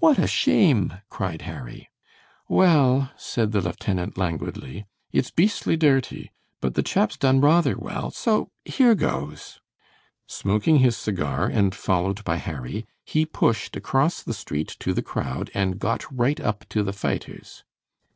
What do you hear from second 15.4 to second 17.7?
and got right up to the fighters.